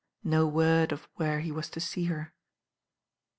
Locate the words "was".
1.53-1.69